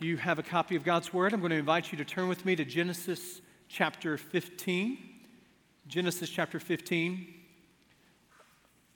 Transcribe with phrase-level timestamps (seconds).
[0.00, 2.44] You have a copy of God's Word, I'm going to invite you to turn with
[2.44, 4.96] me to Genesis chapter 15.
[5.88, 7.34] Genesis chapter 15.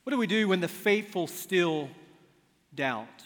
[0.04, 1.88] What do we do when the faithful still
[2.72, 3.24] doubt?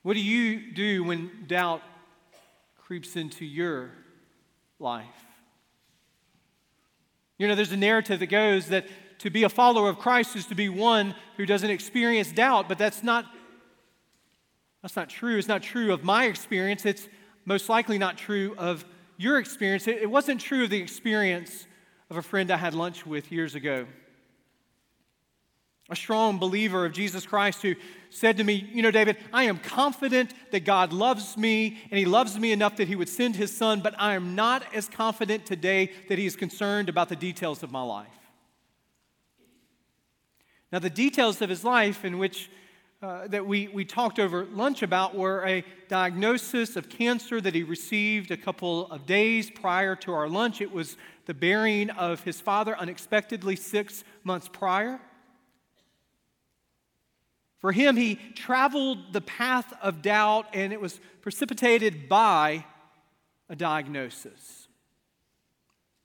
[0.00, 1.82] What do you do when doubt
[2.78, 3.90] creeps into your
[4.78, 5.04] life?
[7.36, 8.86] You know, there's a narrative that goes that
[9.18, 12.78] to be a follower of Christ is to be one who doesn't experience doubt, but
[12.78, 13.26] that's not
[14.82, 15.38] that's not true.
[15.38, 16.84] It's not true of my experience.
[16.84, 17.08] It's
[17.44, 18.84] most likely not true of
[19.16, 19.86] your experience.
[19.86, 21.66] It, wasn't true of the experience
[22.10, 23.86] of a friend I had lunch with years ago.
[25.90, 27.74] A strong believer of Jesus Christ who
[28.10, 32.04] said to me, You know, David, I am confident that God loves me and He
[32.04, 35.46] loves me enough that He would send His Son, but I am not as confident
[35.46, 38.08] today that He is concerned about the details of my life.
[40.72, 42.50] Now, the details of his life in which
[43.02, 47.64] uh, that we, we talked over lunch about were a diagnosis of cancer that he
[47.64, 50.60] received a couple of days prior to our lunch.
[50.60, 55.00] It was the burying of his father unexpectedly six months prior.
[57.58, 62.64] For him, he traveled the path of doubt, and it was precipitated by
[63.48, 64.68] a diagnosis.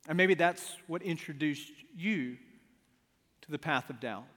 [0.08, 2.38] And maybe that's what introduced you
[3.42, 4.37] to the path of doubt.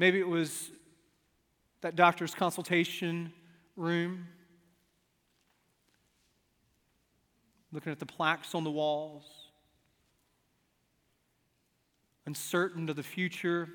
[0.00, 0.70] Maybe it was
[1.82, 3.34] that doctor's consultation
[3.76, 4.28] room,
[7.70, 9.24] looking at the plaques on the walls,
[12.24, 13.68] uncertain of the future,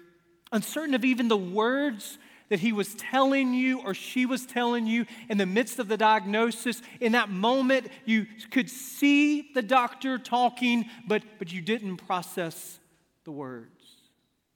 [0.52, 2.18] uncertain of even the words
[2.50, 5.96] that he was telling you or she was telling you in the midst of the
[5.96, 6.82] diagnosis.
[7.02, 12.80] In that moment, you could see the doctor talking, but, but you didn't process
[13.26, 13.70] the words.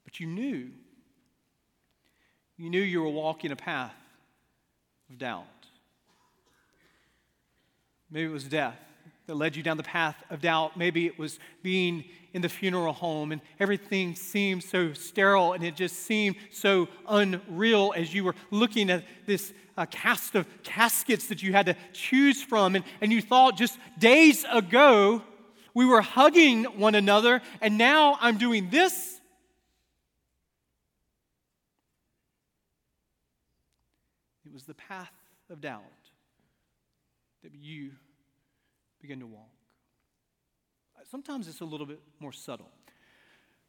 [0.04, 0.72] But you knew
[2.59, 3.93] you knew you were walking a path
[5.09, 5.45] of doubt.
[8.11, 8.77] Maybe it was death
[9.27, 10.75] that led you down the path of doubt.
[10.75, 12.03] Maybe it was being
[12.33, 17.93] in the funeral home and everything seemed so sterile and it just seemed so unreal
[17.95, 22.43] as you were looking at this uh, cast of caskets that you had to choose
[22.43, 22.75] from.
[22.75, 25.23] And, and you thought just days ago
[25.73, 29.18] we were hugging one another and now I'm doing this
[34.64, 35.11] the path
[35.49, 35.83] of doubt
[37.43, 37.92] that you
[39.02, 39.49] begin to walk.
[41.09, 42.69] Sometimes it's a little bit more subtle.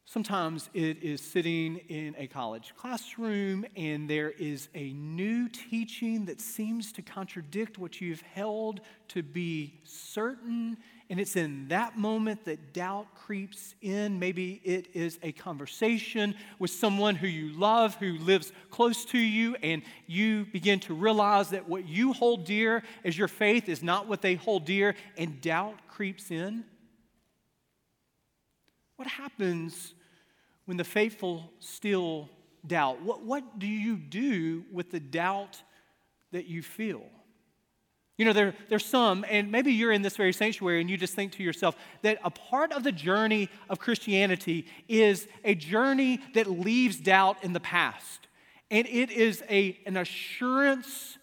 [0.05, 6.41] Sometimes it is sitting in a college classroom and there is a new teaching that
[6.41, 10.77] seems to contradict what you've held to be certain
[11.11, 14.17] and it's in that moment that doubt creeps in.
[14.17, 19.55] Maybe it is a conversation with someone who you love, who lives close to you,
[19.55, 24.07] and you begin to realize that what you hold dear as your faith is not
[24.07, 26.63] what they hold dear, and doubt creeps in.
[28.95, 29.93] What happens
[30.63, 32.29] when the faithful still
[32.65, 33.01] doubt?
[33.01, 35.61] What, what do you do with the doubt
[36.31, 37.03] that you feel?
[38.21, 41.15] You know, there, there's some, and maybe you're in this very sanctuary and you just
[41.15, 46.45] think to yourself that a part of the journey of Christianity is a journey that
[46.45, 48.27] leaves doubt in the past.
[48.69, 51.17] And it is a, an assurance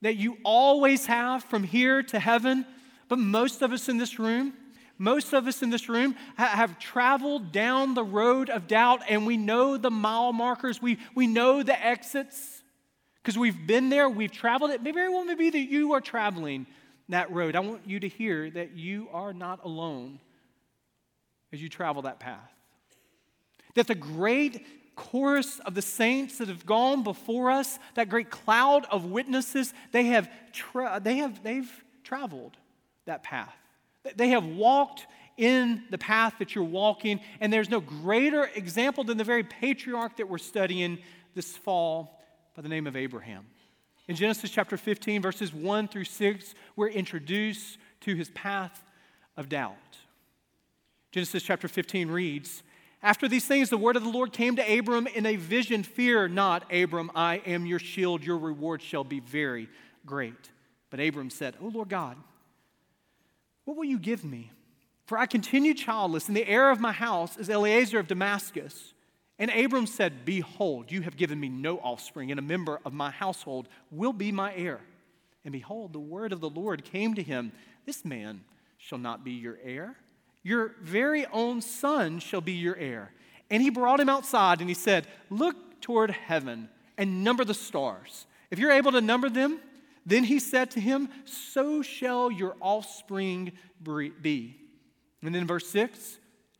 [0.00, 2.64] that you always have from here to heaven.
[3.08, 4.52] But most of us in this room,
[4.96, 9.36] most of us in this room have traveled down the road of doubt and we
[9.36, 12.57] know the mile markers, we, we know the exits
[13.28, 14.82] because we've been there, we've traveled it.
[14.82, 16.66] Maybe very well may be that you are traveling
[17.10, 17.56] that road.
[17.56, 20.18] I want you to hear that you are not alone
[21.52, 22.50] as you travel that path.
[23.74, 28.86] That the great chorus of the saints that have gone before us, that great cloud
[28.90, 31.70] of witnesses, they have, tra- they have they've
[32.04, 32.56] traveled
[33.04, 33.54] that path.
[34.16, 35.06] They have walked
[35.36, 40.16] in the path that you're walking, and there's no greater example than the very patriarch
[40.16, 40.96] that we're studying
[41.34, 42.17] this fall
[42.58, 43.46] by the name of Abraham.
[44.08, 48.82] In Genesis chapter 15, verses 1 through 6, we're introduced to his path
[49.36, 49.76] of doubt.
[51.12, 52.64] Genesis chapter 15 reads
[53.00, 56.30] After these things, the word of the Lord came to Abram in a vision Fear
[56.30, 58.24] not, Abram, I am your shield.
[58.24, 59.68] Your reward shall be very
[60.04, 60.50] great.
[60.90, 62.16] But Abram said, O Lord God,
[63.66, 64.50] what will you give me?
[65.06, 68.94] For I continue childless, and the heir of my house is Eliezer of Damascus.
[69.38, 73.10] And Abram said, Behold, you have given me no offspring, and a member of my
[73.10, 74.80] household will be my heir.
[75.44, 77.52] And behold, the word of the Lord came to him
[77.86, 78.42] This man
[78.78, 79.96] shall not be your heir.
[80.42, 83.12] Your very own son shall be your heir.
[83.50, 88.26] And he brought him outside, and he said, Look toward heaven and number the stars.
[88.50, 89.60] If you're able to number them,
[90.04, 93.52] then he said to him, So shall your offspring
[93.82, 94.56] be.
[95.22, 96.18] And then verse 6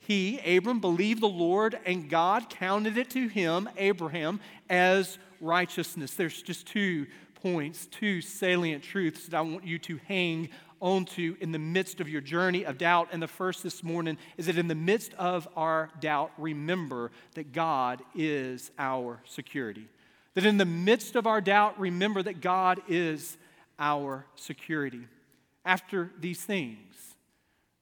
[0.08, 4.40] he, Abram, believed the Lord, and God counted it to him, Abraham,
[4.70, 6.14] as righteousness.
[6.14, 10.48] There's just two points, two salient truths that I want you to hang
[10.80, 13.08] onto in the midst of your journey of doubt.
[13.12, 17.52] And the first this morning is that in the midst of our doubt, remember that
[17.52, 19.88] God is our security.
[20.32, 23.36] That in the midst of our doubt, remember that God is
[23.78, 25.06] our security.
[25.66, 26.94] After these things,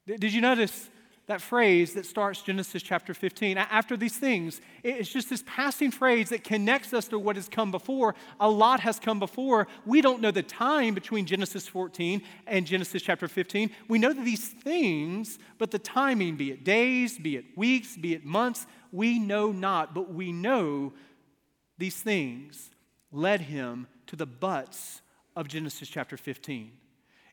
[0.08, 0.90] did you notice
[1.26, 3.58] that phrase that starts Genesis chapter 15.
[3.58, 7.72] After these things, it's just this passing phrase that connects us to what has come
[7.72, 8.14] before.
[8.38, 9.66] A lot has come before.
[9.84, 13.70] We don't know the time between Genesis 14 and Genesis chapter 15.
[13.88, 18.24] We know these things, but the timing, be it days, be it weeks, be it
[18.24, 19.94] months, we know not.
[19.94, 20.92] But we know
[21.76, 22.70] these things
[23.10, 25.02] led him to the buts
[25.34, 26.70] of Genesis chapter 15.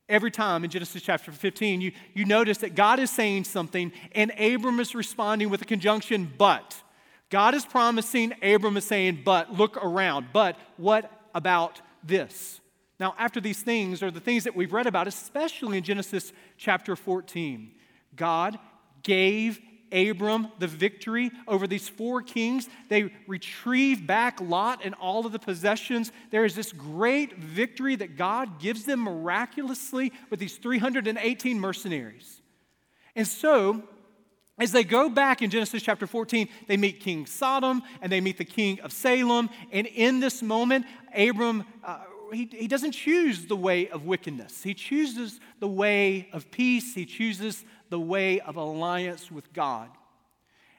[0.10, 4.32] Every time in Genesis chapter 15, you, you notice that God is saying something and
[4.38, 6.82] Abram is responding with a conjunction, but.
[7.30, 10.28] God is promising, Abram is saying, but look around.
[10.34, 12.62] But what about this?
[13.00, 16.96] Now, after these things are the things that we've read about, especially in Genesis chapter
[16.96, 17.72] 14.
[18.16, 18.60] God
[19.02, 19.60] gave
[19.94, 22.68] Abram the victory over these four kings.
[22.90, 26.12] They retrieve back Lot and all of the possessions.
[26.32, 32.42] There is this great victory that God gives them miraculously with these 318 mercenaries.
[33.16, 33.84] And so,
[34.60, 38.38] as they go back in Genesis chapter 14, they meet King Sodom and they meet
[38.38, 39.50] the king of Salem.
[39.72, 40.86] And in this moment,
[41.16, 42.00] Abram, uh,
[42.32, 44.64] he, he doesn't choose the way of wickedness.
[44.64, 46.94] He chooses the way of peace.
[46.94, 49.90] He chooses the way of alliance with God.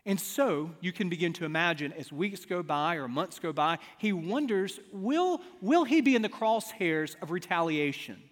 [0.07, 3.79] And so you can begin to imagine as weeks go by or months go by,
[3.97, 8.23] he wonders will, will he be in the crosshairs of retaliation?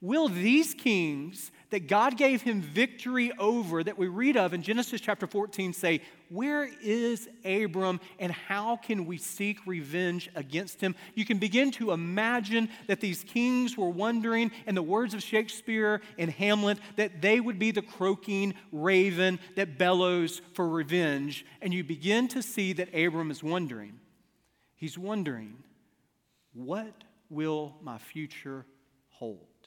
[0.00, 5.00] Will these kings that God gave him victory over, that we read of in Genesis
[5.00, 10.94] chapter 14, say, Where is Abram and how can we seek revenge against him?
[11.16, 16.00] You can begin to imagine that these kings were wondering, in the words of Shakespeare
[16.16, 21.44] in Hamlet, that they would be the croaking raven that bellows for revenge.
[21.60, 23.98] And you begin to see that Abram is wondering.
[24.76, 25.56] He's wondering,
[26.52, 28.64] What will my future
[29.08, 29.57] hold?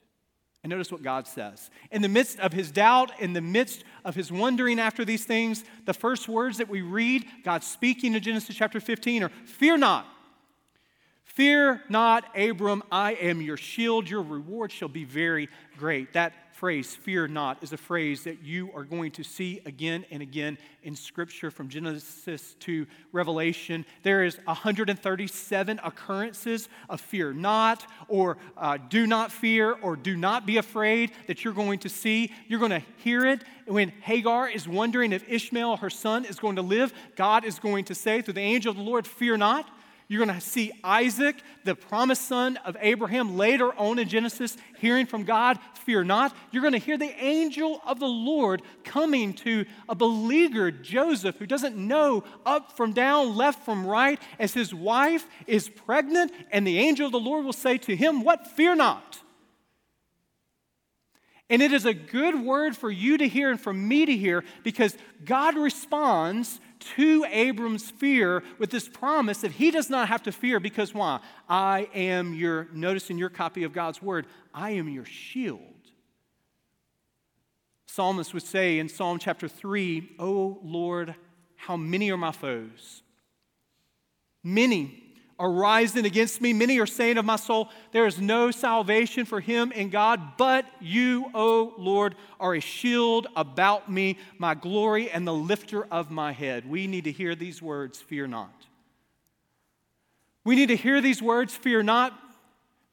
[0.63, 1.71] And notice what God says.
[1.91, 5.63] In the midst of his doubt, in the midst of his wondering after these things,
[5.85, 10.05] the first words that we read, God speaking in Genesis chapter 15, are Fear not.
[11.23, 14.09] Fear not, Abram, I am your shield.
[14.09, 16.13] Your reward shall be very great.
[16.13, 20.21] That phrase, fear not, is a phrase that you are going to see again and
[20.21, 23.83] again in Scripture from Genesis to Revelation.
[24.03, 30.45] There is 137 occurrences of fear not, or uh, do not fear, or do not
[30.45, 32.31] be afraid that you're going to see.
[32.47, 36.57] You're going to hear it when Hagar is wondering if Ishmael, her son, is going
[36.57, 36.93] to live.
[37.15, 39.67] God is going to say through the angel of the Lord, Fear not.
[40.11, 45.05] You're going to see Isaac, the promised son of Abraham, later on in Genesis, hearing
[45.05, 46.35] from God, fear not.
[46.51, 51.45] You're going to hear the angel of the Lord coming to a beleaguered Joseph who
[51.45, 56.79] doesn't know up from down, left from right, as his wife is pregnant, and the
[56.79, 58.47] angel of the Lord will say to him, What?
[58.47, 59.21] Fear not.
[61.49, 64.43] And it is a good word for you to hear and for me to hear
[64.63, 66.59] because God responds
[66.95, 71.19] to Abram's fear with this promise that he does not have to fear because why?
[71.47, 75.59] I am your, notice in your copy of God's word, I am your shield.
[77.85, 81.15] Psalmist would say in Psalm chapter 3, Oh Lord,
[81.55, 83.03] how many are my foes?
[84.43, 85.00] Many
[85.41, 86.53] are rising against me.
[86.53, 90.67] Many are saying of my soul, There is no salvation for him in God, but
[90.79, 96.31] you, O Lord, are a shield about me, my glory, and the lifter of my
[96.31, 96.69] head.
[96.69, 98.53] We need to hear these words, fear not.
[100.43, 102.13] We need to hear these words, fear not.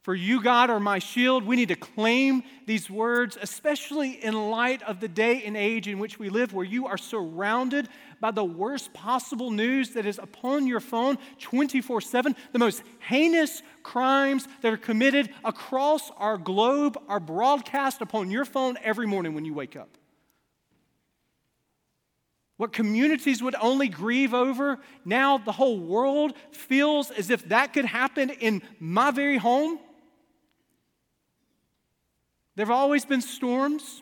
[0.01, 1.43] For you, God, are my shield.
[1.43, 5.99] We need to claim these words, especially in light of the day and age in
[5.99, 7.89] which we live, where you are surrounded
[8.21, 12.33] by the worst possible news that is upon your phone 24 7.
[12.53, 18.77] The most heinous crimes that are committed across our globe are broadcast upon your phone
[18.81, 19.89] every morning when you wake up.
[22.55, 27.85] What communities would only grieve over, now the whole world feels as if that could
[27.85, 29.79] happen in my very home.
[32.55, 34.01] There have always been storms,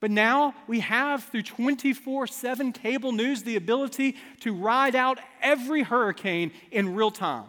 [0.00, 5.82] but now we have, through 24 7 cable news, the ability to ride out every
[5.82, 7.46] hurricane in real time.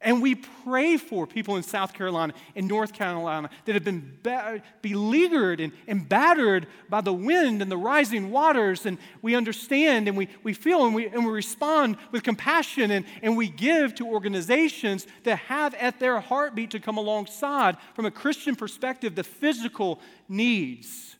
[0.00, 4.62] And we pray for people in South Carolina and North Carolina that have been ba-
[4.80, 8.86] beleaguered and, and battered by the wind and the rising waters.
[8.86, 13.06] And we understand and we, we feel and we, and we respond with compassion and,
[13.22, 18.10] and we give to organizations that have at their heartbeat to come alongside, from a
[18.12, 21.16] Christian perspective, the physical needs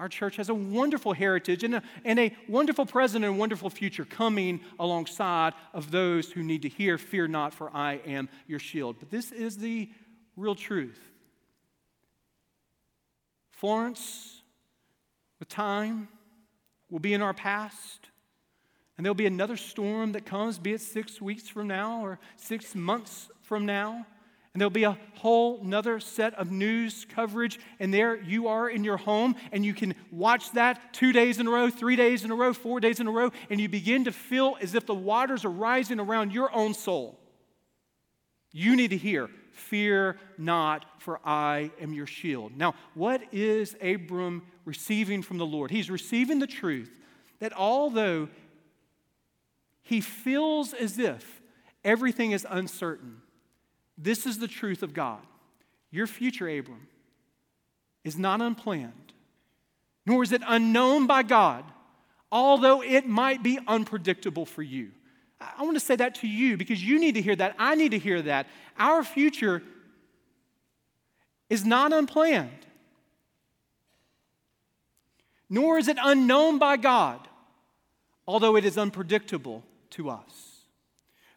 [0.00, 3.68] our church has a wonderful heritage and a, and a wonderful present and a wonderful
[3.68, 8.58] future coming alongside of those who need to hear, Fear not, for I am your
[8.58, 8.96] shield.
[8.98, 9.90] But this is the
[10.36, 10.98] real truth.
[13.50, 14.40] Florence,
[15.38, 16.08] with time,
[16.88, 18.08] will be in our past.
[18.96, 22.74] And there'll be another storm that comes, be it six weeks from now or six
[22.74, 24.06] months from now.
[24.52, 28.82] And there'll be a whole nother set of news coverage, and there you are in
[28.82, 32.32] your home, and you can watch that two days in a row, three days in
[32.32, 34.94] a row, four days in a row, and you begin to feel as if the
[34.94, 37.20] waters are rising around your own soul.
[38.52, 42.56] You need to hear, Fear not, for I am your shield.
[42.56, 45.70] Now, what is Abram receiving from the Lord?
[45.70, 46.90] He's receiving the truth
[47.40, 48.28] that although
[49.82, 51.42] he feels as if
[51.84, 53.22] everything is uncertain,
[54.02, 55.20] this is the truth of God.
[55.90, 56.88] Your future, Abram,
[58.02, 59.12] is not unplanned,
[60.06, 61.64] nor is it unknown by God,
[62.32, 64.92] although it might be unpredictable for you.
[65.40, 67.56] I want to say that to you because you need to hear that.
[67.58, 68.46] I need to hear that.
[68.78, 69.62] Our future
[71.48, 72.66] is not unplanned,
[75.48, 77.26] nor is it unknown by God,
[78.26, 80.49] although it is unpredictable to us.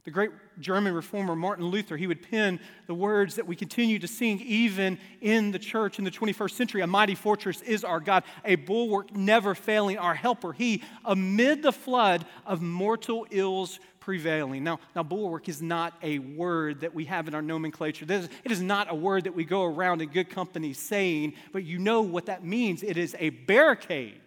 [0.04, 4.08] The great German reformer Martin Luther, he would pen the words that we continue to
[4.08, 6.82] sing even in the church in the 21st century.
[6.82, 10.52] A mighty fortress is our God, a bulwark never failing, our helper.
[10.52, 14.66] He, amid the flood of mortal ills prevailing.
[14.66, 18.06] Now, now bulwark is not a word that we have in our nomenclature.
[18.10, 21.80] It is not a word that we go around in good company saying, but you
[21.80, 22.84] know what that means.
[22.84, 24.20] It is a barricade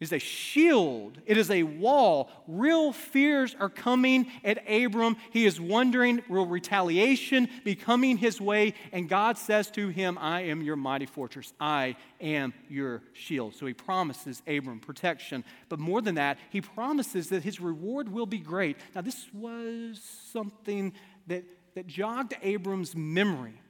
[0.00, 2.30] is a shield, it is a wall.
[2.46, 5.16] Real fears are coming at Abram.
[5.32, 8.74] He is wondering, will retaliation be coming his way?
[8.92, 13.56] And God says to him, I am your mighty fortress, I am your shield.
[13.56, 15.44] So he promises Abram protection.
[15.68, 18.76] But more than that, he promises that his reward will be great.
[18.94, 20.00] Now, this was
[20.32, 20.92] something
[21.26, 23.60] that, that jogged Abram's memory.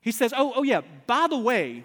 [0.00, 1.84] He says, Oh, oh yeah, by the way,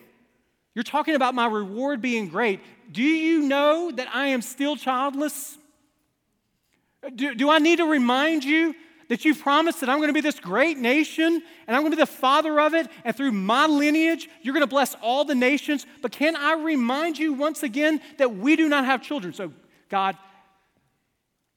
[0.75, 2.59] you're talking about my reward being great.
[2.91, 5.57] Do you know that I am still childless?
[7.15, 8.73] Do, do I need to remind you
[9.09, 11.97] that you promised that I'm going to be this great nation and I'm going to
[11.97, 15.35] be the father of it, and through my lineage, you're going to bless all the
[15.35, 15.85] nations?
[16.01, 19.33] But can I remind you once again that we do not have children?
[19.33, 19.53] So,
[19.89, 20.17] God,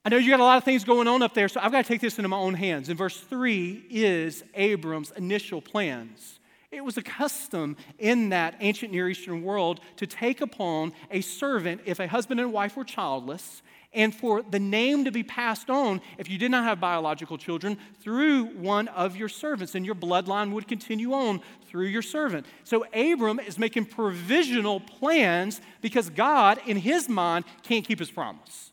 [0.05, 1.85] I know you got a lot of things going on up there, so I've got
[1.85, 2.89] to take this into my own hands.
[2.89, 6.36] And verse 3 is Abram's initial plans.
[6.71, 11.83] It was a custom in that ancient Near Eastern world to take upon a servant
[11.85, 16.01] if a husband and wife were childless, and for the name to be passed on
[16.19, 20.53] if you did not have biological children through one of your servants, and your bloodline
[20.53, 22.47] would continue on through your servant.
[22.65, 28.73] So Abram is making provisional plans because God, in his mind, can't keep his promise.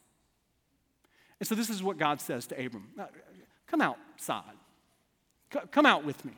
[1.40, 2.90] And so this is what God says to Abram
[3.68, 4.44] Come outside,
[5.72, 6.34] come out with me.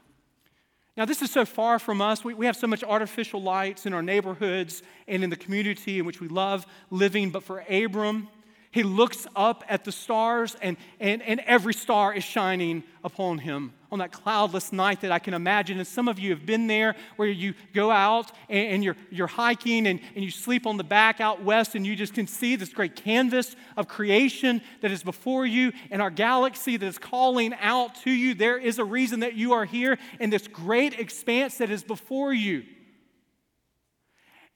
[0.98, 2.24] Now, this is so far from us.
[2.24, 6.06] We, we have so much artificial lights in our neighborhoods and in the community in
[6.06, 7.32] which we love living.
[7.32, 8.30] But for Abram,
[8.75, 13.72] he looks up at the stars, and, and, and every star is shining upon him
[13.89, 15.77] on that cloudless night that I can imagine.
[15.77, 19.27] And some of you have been there where you go out and, and you're, you're
[19.27, 22.58] hiking and, and you sleep on the back out west, and you just can see
[22.58, 27.53] this great canvas of creation that is before you and our galaxy that is calling
[27.62, 28.34] out to you.
[28.34, 32.34] There is a reason that you are here in this great expanse that is before
[32.34, 32.65] you.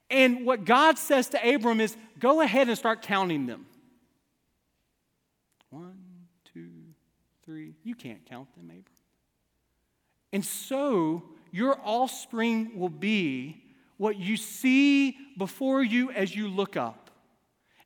[0.10, 3.66] And what God says to Abram is go ahead and start counting them.
[5.70, 6.00] One,
[6.54, 6.72] two,
[7.44, 7.76] three.
[7.84, 8.86] You can't count them, Abram.
[10.32, 13.64] And so your offspring will be
[13.98, 17.10] what you see before you as you look up.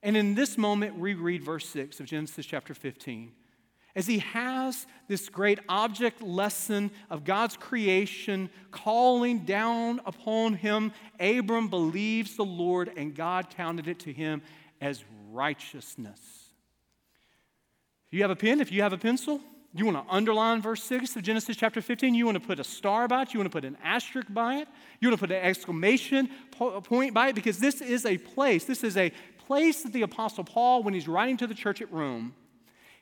[0.02, 3.32] And in this moment, we read verse 6 of Genesis chapter 15.
[3.96, 11.68] As he has this great object lesson of God's creation calling down upon him, Abram
[11.68, 14.42] believes the Lord, and God counted it to him
[14.82, 16.43] as righteousness.
[18.14, 19.42] You have a pen, if you have a pencil,
[19.74, 22.14] you want to underline verse 6 of Genesis chapter 15.
[22.14, 23.34] You want to put a star by it.
[23.34, 24.68] You want to put an asterisk by it.
[25.00, 28.84] You want to put an exclamation point by it because this is a place, this
[28.84, 29.12] is a
[29.48, 32.36] place that the Apostle Paul, when he's writing to the church at Rome,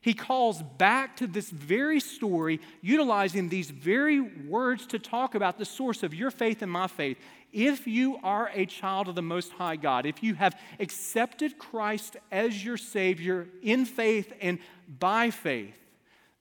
[0.01, 5.65] He calls back to this very story, utilizing these very words to talk about the
[5.65, 7.17] source of your faith and my faith.
[7.53, 12.17] If you are a child of the Most High God, if you have accepted Christ
[12.31, 14.57] as your Savior in faith and
[14.99, 15.77] by faith,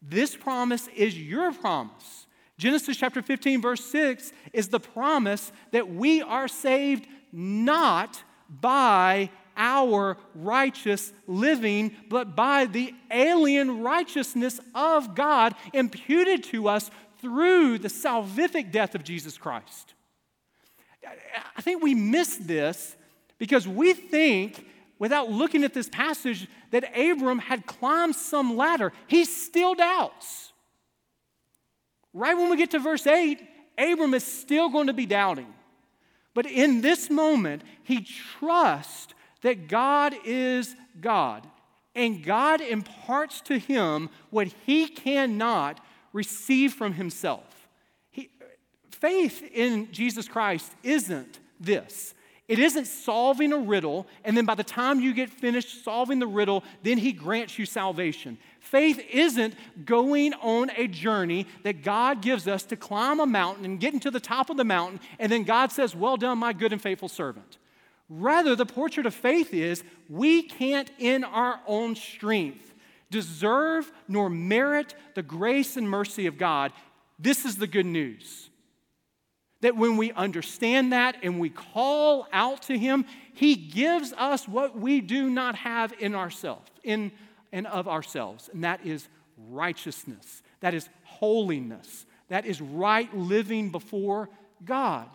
[0.00, 2.26] this promise is your promise.
[2.56, 10.16] Genesis chapter 15, verse 6 is the promise that we are saved not by our
[10.34, 16.90] righteous living, but by the alien righteousness of God imputed to us
[17.20, 19.94] through the salvific death of Jesus Christ.
[21.56, 22.96] I think we miss this
[23.38, 24.66] because we think,
[24.98, 28.92] without looking at this passage, that Abram had climbed some ladder.
[29.06, 30.52] He still doubts.
[32.12, 33.40] Right when we get to verse 8,
[33.78, 35.52] Abram is still going to be doubting.
[36.34, 38.06] But in this moment, he
[38.38, 41.46] trusts that God is God,
[41.94, 45.80] and God imparts to him what he cannot
[46.12, 47.68] receive from himself.
[48.10, 48.30] He,
[48.90, 52.14] faith in Jesus Christ isn't this.
[52.50, 56.26] It isn't solving a riddle, and then by the time you get finished solving the
[56.26, 58.38] riddle, then he grants you salvation.
[58.58, 59.54] Faith isn't
[59.84, 64.10] going on a journey that God gives us to climb a mountain and getting to
[64.10, 67.08] the top of the mountain, and then God says, Well done, my good and faithful
[67.08, 67.58] servant.
[68.10, 72.74] Rather, the portrait of faith is we can't, in our own strength,
[73.08, 76.72] deserve nor merit the grace and mercy of God.
[77.20, 78.50] This is the good news.
[79.60, 84.76] That when we understand that and we call out to Him, He gives us what
[84.76, 87.12] we do not have in ourselves, in
[87.52, 94.28] and of ourselves, and that is righteousness, that is holiness, that is right living before
[94.64, 95.08] God.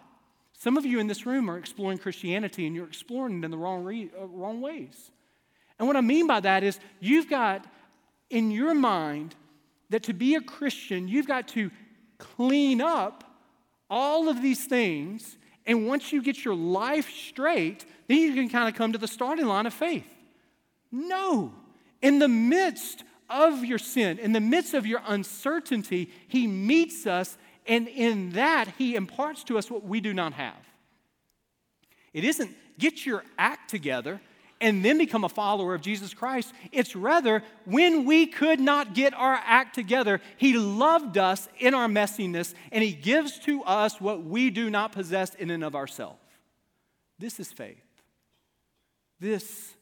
[0.65, 3.57] Some of you in this room are exploring Christianity and you're exploring it in the
[3.57, 5.11] wrong, re- uh, wrong ways.
[5.77, 7.67] And what I mean by that is you've got
[8.31, 9.35] in your mind
[9.91, 11.69] that to be a Christian, you've got to
[12.17, 13.23] clean up
[13.91, 15.37] all of these things.
[15.67, 19.07] And once you get your life straight, then you can kind of come to the
[19.07, 20.09] starting line of faith.
[20.91, 21.53] No.
[22.01, 27.37] In the midst of your sin, in the midst of your uncertainty, He meets us
[27.65, 30.57] and in that, he imparts to us what we do not have.
[32.13, 34.21] It isn't get your act together
[34.61, 36.53] and then become a follower of Jesus Christ.
[36.71, 41.87] It's rather when we could not get our act together, He loved us in our
[41.87, 46.19] messiness and He gives to us what we do not possess in and of ourselves.
[47.19, 47.77] This is faith.
[49.19, 49.73] This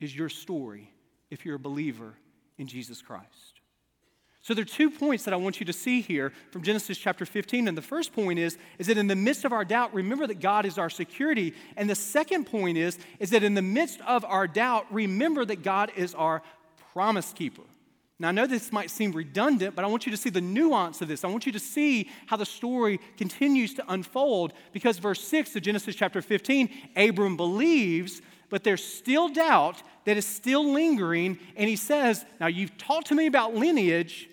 [0.00, 0.92] is your story
[1.30, 2.14] if you're a believer
[2.58, 3.49] in Jesus Christ.
[4.42, 7.26] So there are two points that I want you to see here from Genesis chapter
[7.26, 7.68] 15.
[7.68, 10.40] And the first point is, is that in the midst of our doubt, remember that
[10.40, 11.54] God is our security.
[11.76, 15.62] And the second point is, is that in the midst of our doubt, remember that
[15.62, 16.42] God is our
[16.94, 17.62] promise keeper.
[18.18, 21.00] Now, I know this might seem redundant, but I want you to see the nuance
[21.00, 21.24] of this.
[21.24, 25.62] I want you to see how the story continues to unfold because verse 6 of
[25.62, 31.38] Genesis chapter 15, Abram believes, but there's still doubt that is still lingering.
[31.56, 34.28] And he says, Now, you've talked to me about lineage,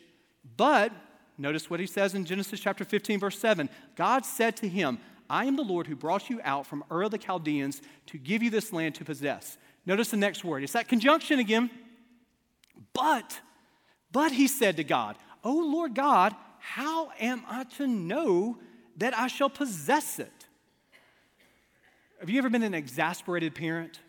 [0.57, 0.91] but
[1.37, 3.69] notice what he says in Genesis chapter 15, verse 7.
[3.95, 7.11] God said to him, I am the Lord who brought you out from Ur of
[7.11, 9.57] the Chaldeans to give you this land to possess.
[9.85, 10.63] Notice the next word.
[10.63, 11.69] It's that conjunction again.
[12.93, 13.39] But,
[14.11, 18.57] but he said to God, Oh Lord God, how am I to know
[18.97, 20.47] that I shall possess it?
[22.19, 23.99] Have you ever been an exasperated parent?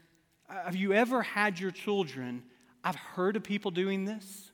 [0.49, 2.43] Have you ever had your children?
[2.83, 4.48] I've heard of people doing this.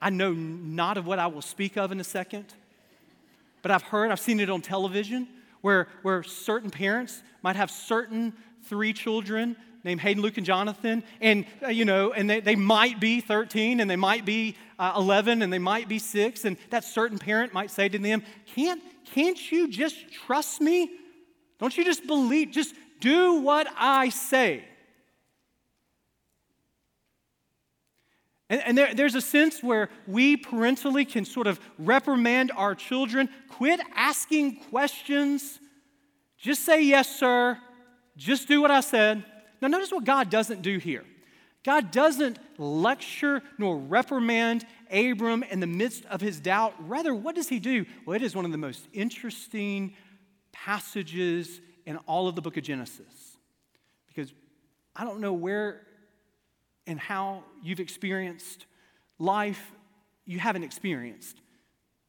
[0.00, 2.46] I know not of what I will speak of in a second,
[3.62, 5.28] but I've heard, I've seen it on television
[5.60, 8.32] where, where certain parents might have certain
[8.64, 13.00] three children named Hayden, Luke, and Jonathan, and uh, you know, and they, they might
[13.00, 16.84] be 13 and they might be uh, 11 and they might be six, and that
[16.84, 18.22] certain parent might say to them,
[18.54, 18.82] can't,
[19.14, 20.90] can't you just trust me?
[21.58, 24.64] Don't you just believe, just do what I say.
[28.50, 33.30] And, and there, there's a sense where we parentally can sort of reprimand our children.
[33.48, 35.58] Quit asking questions.
[36.36, 37.56] Just say, yes, sir.
[38.16, 39.24] Just do what I said.
[39.62, 41.04] Now, notice what God doesn't do here.
[41.62, 46.74] God doesn't lecture nor reprimand Abram in the midst of his doubt.
[46.80, 47.86] Rather, what does he do?
[48.04, 49.94] Well, it is one of the most interesting
[50.52, 53.36] passages in all of the book of Genesis.
[54.08, 54.32] Because
[54.96, 55.82] I don't know where
[56.90, 58.66] and how you've experienced
[59.20, 59.70] life,
[60.26, 61.40] you haven't experienced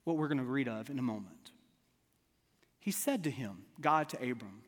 [0.06, 1.52] what we're going to read of in a moment.
[2.80, 4.63] He said to him, God to Abram,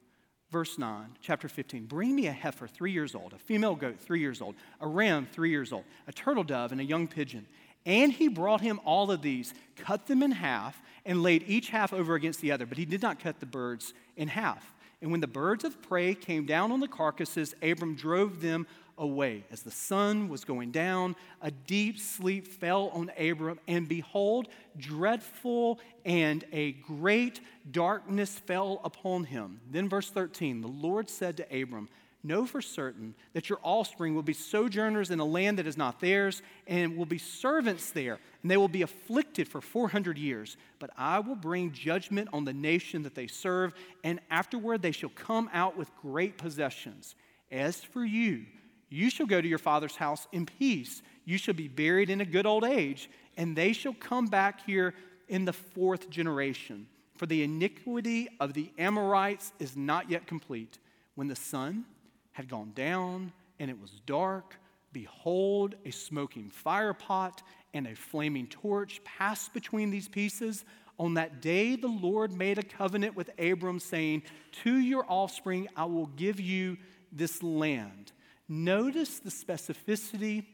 [0.51, 4.19] verse 9, chapter 15, Bring me a heifer three years old, a female goat three
[4.19, 7.47] years old, a ram three years old, a turtle dove, and a young pigeon.
[7.83, 11.91] And he brought him all of these, cut them in half, and laid each half
[11.91, 12.67] over against the other.
[12.67, 14.75] But he did not cut the birds in half.
[15.01, 18.65] And when the birds of prey came down on the carcasses, Abram drove them
[18.97, 19.43] away.
[19.51, 25.79] As the sun was going down, a deep sleep fell on Abram, and behold, dreadful
[26.05, 27.39] and a great
[27.71, 29.59] darkness fell upon him.
[29.69, 31.89] Then, verse 13 the Lord said to Abram,
[32.25, 35.99] Know for certain that your offspring will be sojourners in a land that is not
[35.99, 40.55] theirs, and will be servants there, and they will be afflicted for 400 years.
[40.79, 43.73] But I will bring judgment on the nation that they serve,
[44.05, 47.15] and afterward they shall come out with great possessions.
[47.51, 48.45] As for you,
[48.93, 51.01] you shall go to your father's house in peace.
[51.25, 54.93] You shall be buried in a good old age, and they shall come back here
[55.27, 56.85] in the fourth generation.
[57.15, 60.77] For the iniquity of the Amorites is not yet complete.
[61.15, 61.85] When the sun
[62.33, 64.59] had gone down and it was dark,
[64.91, 67.39] behold, a smoking firepot
[67.73, 70.65] and a flaming torch passed between these pieces.
[70.99, 74.21] On that day, the Lord made a covenant with Abram, saying,
[74.63, 76.77] To your offspring I will give you
[77.11, 78.11] this land.
[78.47, 80.45] Notice the specificity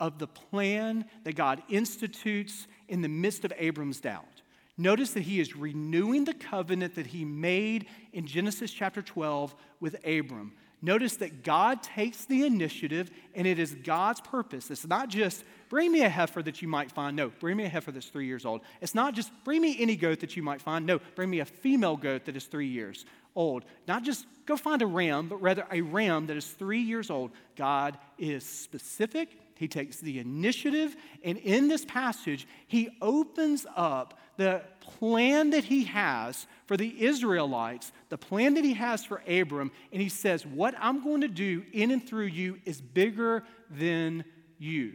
[0.00, 4.42] of the plan that God institutes in the midst of Abram's doubt.
[4.76, 9.96] Notice that he is renewing the covenant that he made in Genesis chapter 12 with
[10.06, 10.52] Abram.
[10.80, 14.70] Notice that God takes the initiative and it is God's purpose.
[14.70, 17.16] It's not just bring me a heifer that you might find.
[17.16, 18.60] No, bring me a heifer that's three years old.
[18.80, 20.86] It's not just bring me any goat that you might find.
[20.86, 23.04] No, bring me a female goat that is three years
[23.38, 23.64] old.
[23.86, 27.30] Not just go find a ram, but rather a ram that is three years old.
[27.56, 29.38] God is specific.
[29.54, 30.96] He takes the initiative.
[31.24, 37.92] And in this passage, he opens up the plan that he has for the Israelites,
[38.08, 41.64] the plan that he has for Abram, and he says, What I'm going to do
[41.72, 44.24] in and through you is bigger than
[44.58, 44.94] you.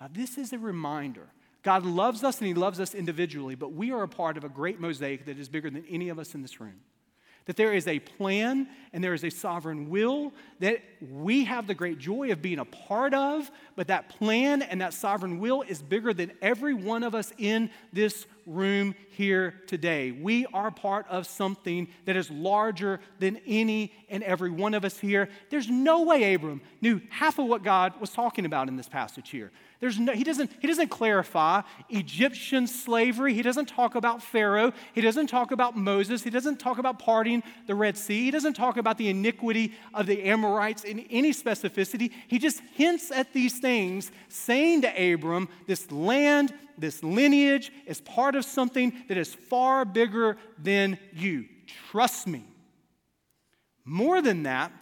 [0.00, 1.28] Now, this is a reminder.
[1.62, 4.50] God loves us and he loves us individually, but we are a part of a
[4.50, 6.80] great mosaic that is bigger than any of us in this room
[7.46, 11.74] that there is a plan and there is a sovereign will that we have the
[11.74, 15.82] great joy of being a part of, but that plan and that sovereign will is
[15.82, 20.10] bigger than every one of us in this room here today.
[20.10, 24.98] We are part of something that is larger than any and every one of us
[24.98, 25.28] here.
[25.50, 29.30] There's no way Abram knew half of what God was talking about in this passage
[29.30, 29.50] here.
[29.80, 33.34] There's no, he, doesn't, he doesn't clarify Egyptian slavery.
[33.34, 34.72] He doesn't talk about Pharaoh.
[34.94, 36.22] He doesn't talk about Moses.
[36.22, 38.24] He doesn't talk about parting the Red Sea.
[38.24, 42.12] He doesn't talk about the iniquity of the Amorites in any specificity.
[42.28, 48.33] He just hints at these things, saying to Abram, this land, this lineage is part
[48.36, 51.46] of something that is far bigger than you.
[51.90, 52.44] Trust me.
[53.84, 54.72] More than that,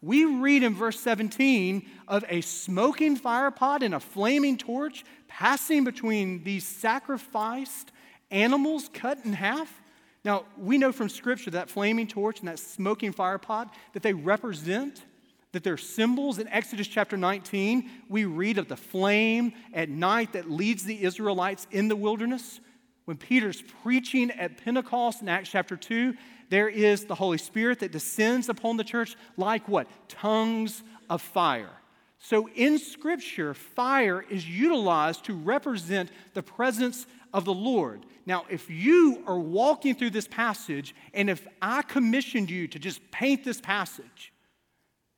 [0.00, 6.42] we read in verse 17 of a smoking firepot and a flaming torch passing between
[6.42, 7.92] these sacrificed
[8.30, 9.80] animals cut in half.
[10.24, 15.04] Now, we know from Scripture that flaming torch and that smoking firepot that they represent,
[15.52, 16.38] that they're symbols.
[16.38, 21.66] In Exodus chapter 19, we read of the flame at night that leads the Israelites
[21.70, 22.60] in the wilderness.
[23.04, 26.14] When Peter's preaching at Pentecost in Acts chapter 2,
[26.50, 29.88] there is the Holy Spirit that descends upon the church like what?
[30.08, 31.70] Tongues of fire.
[32.18, 38.06] So in Scripture, fire is utilized to represent the presence of the Lord.
[38.26, 43.00] Now, if you are walking through this passage, and if I commissioned you to just
[43.10, 44.31] paint this passage,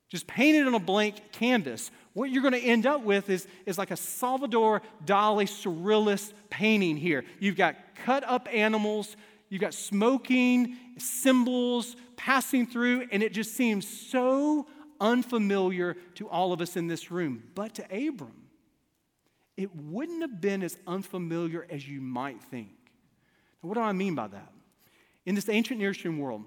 [0.09, 3.79] just painted on a blank canvas, what you're going to end up with is, is
[3.79, 7.25] like a Salvador Dali surrealist painting here.
[7.41, 9.17] You've got cut up animals,
[9.49, 14.67] you've got smoking symbols passing through, and it just seems so
[15.01, 17.43] unfamiliar to all of us in this room.
[17.55, 18.45] But to Abram,
[19.57, 22.71] it wouldn't have been as unfamiliar as you might think.
[23.63, 24.53] Now, what do I mean by that?
[25.27, 26.45] In this ancient Near Eastern world,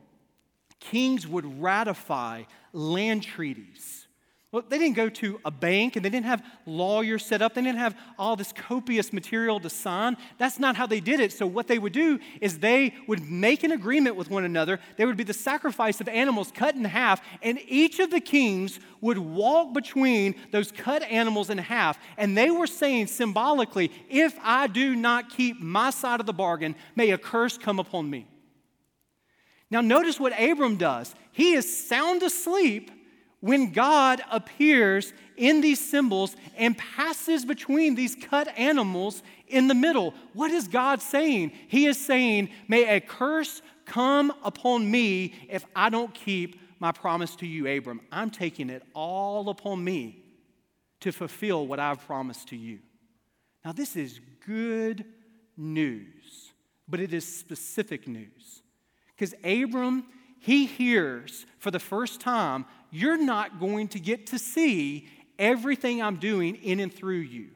[0.79, 4.07] kings would ratify land treaties
[4.53, 7.53] well, they didn't go to a bank and they didn't have lawyers set up.
[7.53, 10.15] They didn't have all this copious material to sign.
[10.37, 11.33] That's not how they did it.
[11.33, 14.79] So, what they would do is they would make an agreement with one another.
[14.95, 18.79] There would be the sacrifice of animals cut in half, and each of the kings
[19.01, 21.99] would walk between those cut animals in half.
[22.17, 26.75] And they were saying symbolically, if I do not keep my side of the bargain,
[26.95, 28.27] may a curse come upon me.
[29.69, 31.13] Now, notice what Abram does.
[31.31, 32.91] He is sound asleep
[33.39, 40.13] when God appears in these symbols and passes between these cut animals in the middle.
[40.33, 41.51] What is God saying?
[41.67, 47.35] He is saying, May a curse come upon me if I don't keep my promise
[47.37, 48.01] to you, Abram.
[48.11, 50.23] I'm taking it all upon me
[51.01, 52.79] to fulfill what I've promised to you.
[53.63, 55.05] Now, this is good
[55.55, 56.53] news,
[56.87, 58.61] but it is specific news.
[59.17, 60.05] Because Abram,
[60.39, 65.07] he hears for the first time, you're not going to get to see
[65.39, 67.49] everything I'm doing in and through you.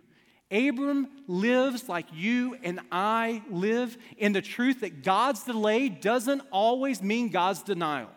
[0.51, 7.01] Abram lives like you and I live in the truth that God's delay doesn't always
[7.01, 8.09] mean God's denial.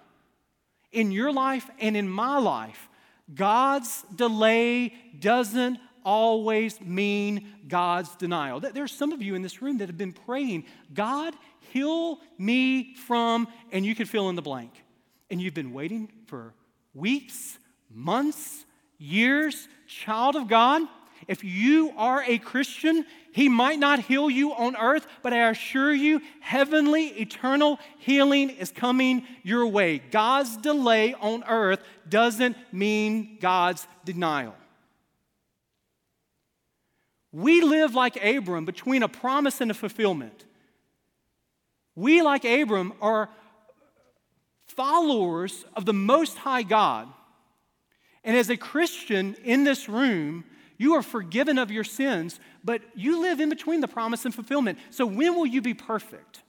[0.90, 2.88] In your life and in my life,
[3.32, 8.60] God's delay doesn't always mean God's denial.
[8.60, 11.34] There's some of you in this room that have been praying, God,
[11.72, 14.72] heal me from, and you can fill in the blank.
[15.30, 16.54] And you've been waiting for
[16.94, 17.58] weeks,
[17.90, 18.64] months,
[18.98, 19.68] years.
[19.86, 20.82] Child of God,
[21.28, 25.92] if you are a Christian, He might not heal you on earth, but I assure
[25.92, 29.98] you, heavenly, eternal healing is coming your way.
[29.98, 34.54] God's delay on earth doesn't mean God's denial.
[37.34, 40.44] We live like Abram between a promise and a fulfillment.
[41.96, 43.28] We, like Abram, are
[44.68, 47.08] followers of the Most High God.
[48.22, 50.44] And as a Christian in this room,
[50.78, 54.78] you are forgiven of your sins, but you live in between the promise and fulfillment.
[54.90, 56.40] So when will you be perfect?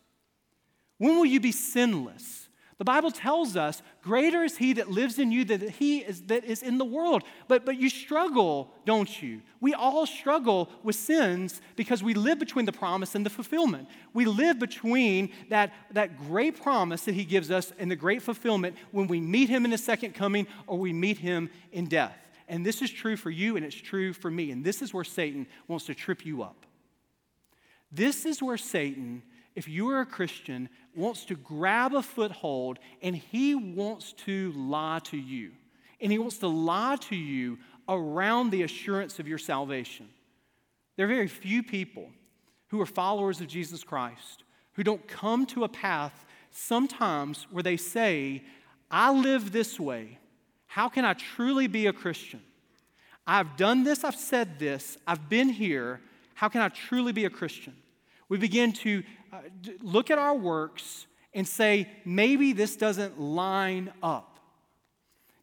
[1.00, 2.45] When will you be sinless?
[2.78, 6.44] The Bible tells us, greater is he that lives in you than he is that
[6.44, 7.24] is in the world.
[7.48, 9.42] But, but you struggle, don't you?
[9.62, 13.88] We all struggle with sins because we live between the promise and the fulfillment.
[14.14, 18.76] We live between that, that great promise that he gives us and the great fulfillment
[18.92, 22.18] when we meet him in the second coming or we meet him in death.
[22.50, 24.52] And this is true for you and it's true for me.
[24.52, 26.66] And this is where Satan wants to trip you up.
[27.90, 29.24] This is where Satan,
[29.56, 35.00] if you are a Christian, wants to grab a foothold and he wants to lie
[35.06, 35.52] to you.
[36.02, 40.10] And he wants to lie to you around the assurance of your salvation.
[40.96, 42.10] There are very few people
[42.68, 47.78] who are followers of Jesus Christ who don't come to a path sometimes where they
[47.78, 48.44] say,
[48.92, 50.20] I live this way
[50.68, 52.42] how can I truly be a Christian?
[53.26, 56.02] I've done this, I've said this, I've been here.
[56.34, 57.74] How can I truly be a Christian?
[58.28, 59.02] We begin to
[59.36, 64.40] uh, look at our works and say, maybe this doesn't line up.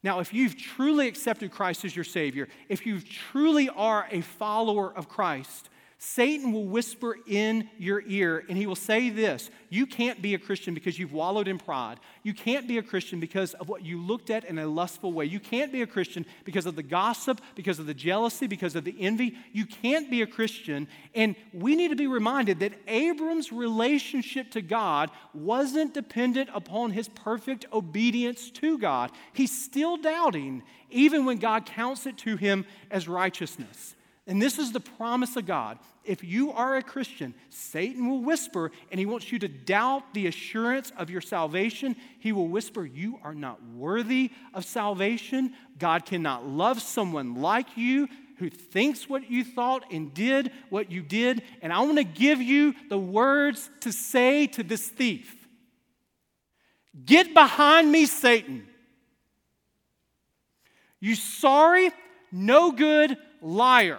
[0.03, 4.93] Now, if you've truly accepted Christ as your Savior, if you truly are a follower
[4.97, 5.69] of Christ,
[6.05, 10.39] Satan will whisper in your ear and he will say this You can't be a
[10.39, 12.01] Christian because you've wallowed in pride.
[12.25, 15.27] You can't be a Christian because of what you looked at in a lustful way.
[15.27, 18.83] You can't be a Christian because of the gossip, because of the jealousy, because of
[18.83, 19.37] the envy.
[19.53, 20.89] You can't be a Christian.
[21.15, 27.09] And we need to be reminded that Abram's relationship to God wasn't dependent upon his
[27.09, 29.13] perfect obedience to God.
[29.33, 33.95] He's still doubting, even when God counts it to him as righteousness.
[34.27, 35.79] And this is the promise of God.
[36.05, 40.29] If you are a Christian, Satan will whisper and he wants you to doubt the
[40.29, 41.97] assurance of your salvation.
[42.21, 45.55] He will whisper, You are not worthy of salvation.
[45.79, 51.03] God cannot love someone like you who thinks what you thought and did what you
[51.03, 51.43] did.
[51.61, 55.37] And I want to give you the words to say to this thief
[57.05, 58.69] Get behind me, Satan.
[61.01, 61.91] You sorry,
[62.31, 63.99] no good liar.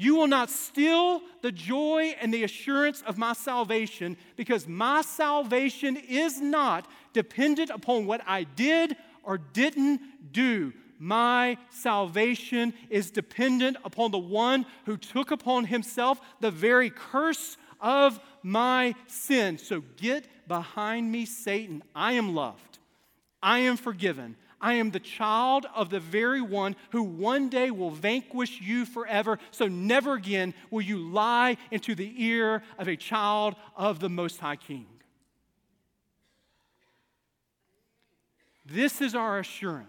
[0.00, 5.96] You will not steal the joy and the assurance of my salvation because my salvation
[5.96, 10.00] is not dependent upon what I did or didn't
[10.32, 10.72] do.
[11.00, 18.20] My salvation is dependent upon the one who took upon himself the very curse of
[18.44, 19.58] my sin.
[19.58, 21.82] So get behind me, Satan.
[21.92, 22.78] I am loved,
[23.42, 24.36] I am forgiven.
[24.60, 29.38] I am the child of the very one who one day will vanquish you forever.
[29.50, 34.40] So never again will you lie into the ear of a child of the Most
[34.40, 34.86] High King.
[38.66, 39.88] This is our assurance.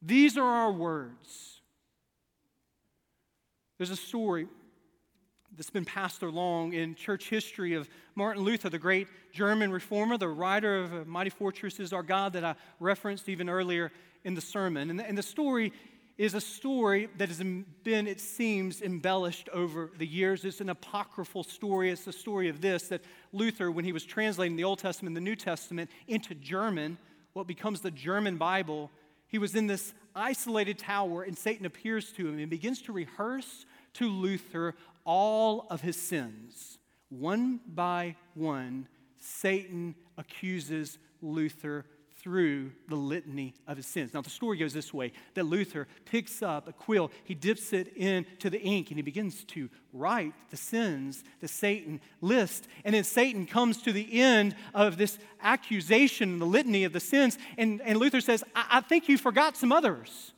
[0.00, 1.60] These are our words.
[3.76, 4.46] There's a story
[5.56, 10.28] that's been passed along in church history of Martin Luther, the great German reformer, the
[10.28, 13.90] writer of Mighty Fortress is Our God that I referenced even earlier
[14.24, 14.90] in the sermon.
[14.90, 15.72] And the, and the story
[16.18, 20.44] is a story that has been, it seems, embellished over the years.
[20.44, 21.90] It's an apocryphal story.
[21.90, 25.16] It's the story of this that Luther, when he was translating the Old Testament and
[25.16, 26.96] the New Testament into German,
[27.34, 28.90] what becomes the German Bible,
[29.28, 33.66] he was in this isolated tower, and Satan appears to him and begins to rehearse
[33.94, 34.74] to Luther
[35.06, 36.78] all of his sins.
[37.08, 38.88] One by one,
[39.18, 41.86] Satan accuses Luther
[42.18, 44.12] through the litany of his sins.
[44.12, 47.96] Now, the story goes this way that Luther picks up a quill, he dips it
[47.96, 52.66] into the ink, and he begins to write the sins that Satan lists.
[52.84, 57.38] And then Satan comes to the end of this accusation, the litany of the sins,
[57.56, 60.32] and, and Luther says, I, I think you forgot some others.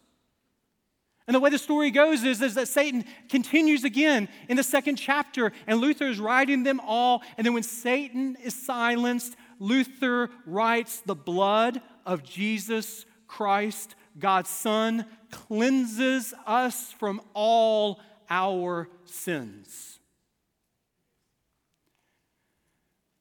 [1.29, 4.97] And the way the story goes is, is that Satan continues again in the second
[4.97, 7.23] chapter, and Luther is writing them all.
[7.37, 15.05] And then when Satan is silenced, Luther writes, The blood of Jesus Christ, God's Son,
[15.31, 20.01] cleanses us from all our sins.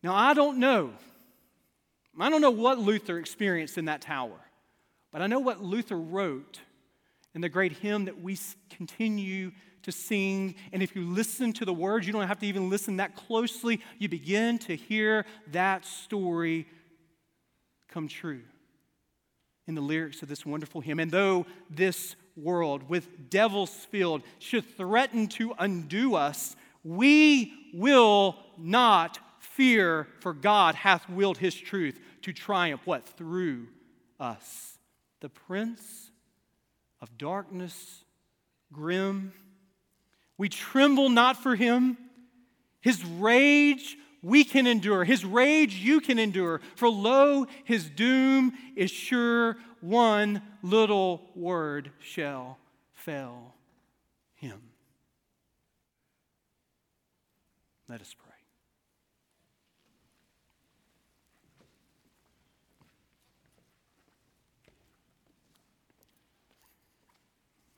[0.01, 0.93] Now, I don't know.
[2.17, 4.39] I don't know what Luther experienced in that tower,
[5.11, 6.61] but I know what Luther wrote
[7.37, 8.35] in the great hymn that we
[8.71, 9.51] continue
[9.83, 10.55] to sing.
[10.73, 13.79] And if you listen to the words, you don't have to even listen that closely.
[13.99, 16.65] You begin to hear that story
[17.89, 18.41] come true
[19.67, 20.97] in the lyrics of this wonderful hymn.
[20.99, 29.19] And though this world with devils filled should threaten to undo us, we will not
[29.41, 33.07] fear, for God hath willed his truth to triumph what?
[33.07, 33.67] Through
[34.19, 34.79] us.
[35.19, 36.06] The prince
[37.01, 38.03] of darkness,
[38.71, 39.31] grim,
[40.37, 41.97] we tremble not for him.
[42.81, 45.03] His rage we can endure.
[45.03, 46.61] His rage you can endure.
[46.75, 49.57] For lo, his doom is sure.
[49.81, 52.57] One little word shall
[52.93, 53.53] fail
[54.35, 54.59] him.
[57.87, 58.33] Let us pray.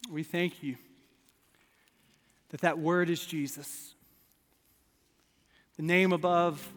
[0.10, 0.76] We thank you
[2.50, 3.94] that that word is Jesus,
[5.78, 6.68] the name above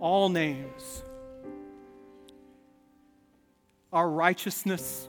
[0.00, 1.02] all names,
[3.92, 5.06] our righteousness,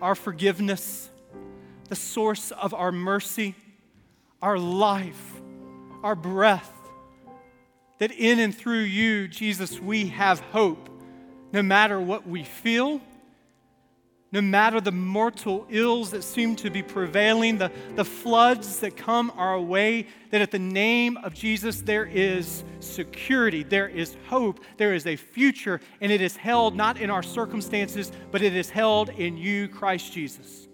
[0.00, 1.10] our forgiveness,
[1.88, 3.56] the source of our mercy,
[4.40, 5.40] our life,
[6.04, 6.72] our breath.
[7.98, 10.88] That in and through you, Jesus, we have hope
[11.52, 13.00] no matter what we feel
[14.32, 19.32] no matter the mortal ills that seem to be prevailing, the, the floods that come
[19.36, 24.94] our way, that at the name of Jesus there is security, there is hope, there
[24.94, 29.08] is a future, and it is held not in our circumstances, but it is held
[29.10, 30.68] in you, Christ Jesus.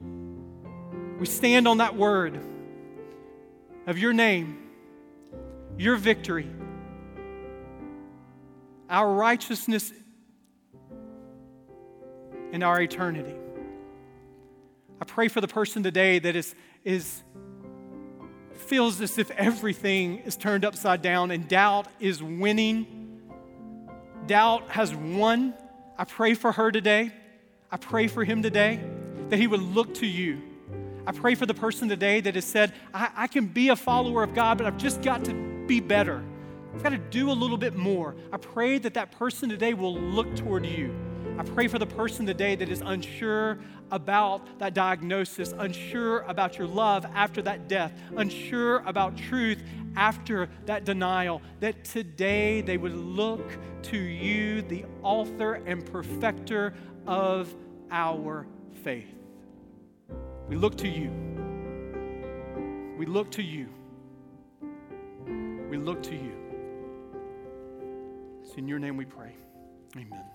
[0.00, 2.40] We stand on that word
[3.86, 4.58] of your name,
[5.76, 6.48] your victory.
[8.88, 9.92] Our righteousness
[12.52, 13.34] in our eternity.
[15.00, 17.24] I pray for the person today that is, is
[18.54, 23.20] feels as if everything is turned upside down and doubt is winning.
[24.26, 25.54] Doubt has won.
[25.98, 27.10] I pray for her today.
[27.70, 28.80] I pray for him today
[29.30, 30.40] that he would look to you.
[31.06, 34.22] I pray for the person today that has said, I, I can be a follower
[34.22, 36.22] of God, but I've just got to be better.
[36.74, 38.14] I've got to do a little bit more.
[38.32, 40.94] I pray that that person today will look toward you
[41.38, 43.58] I pray for the person today that is unsure
[43.90, 49.62] about that diagnosis, unsure about your love after that death, unsure about truth
[49.96, 56.74] after that denial, that today they would look to you, the author and perfecter
[57.06, 57.54] of
[57.90, 58.46] our
[58.82, 59.14] faith.
[60.48, 61.10] We look to you.
[62.98, 63.68] We look to you.
[65.70, 66.32] We look to you.
[68.42, 69.34] It's in your name we pray.
[69.96, 70.31] Amen.